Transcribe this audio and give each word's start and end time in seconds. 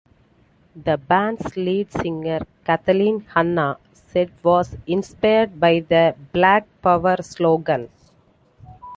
The 0.75 0.97
band's 0.97 1.55
lead 1.55 1.91
singer, 1.91 2.39
Kathleen 2.65 3.19
Hanna, 3.35 3.77
said 3.93 4.31
was 4.41 4.75
inspired 4.87 5.59
by 5.59 5.81
the 5.81 6.15
Black 6.31 6.65
Power 6.81 7.17
slogan. 7.21 7.87